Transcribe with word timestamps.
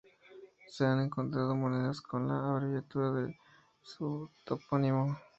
Se 0.67 0.83
han 0.83 0.99
encontrado 0.99 1.53
monedas 1.55 2.01
con 2.01 2.27
la 2.27 2.49
abreviatura 2.53 3.11
de 3.11 3.37
su 3.83 4.31
topónimo. 4.43 5.15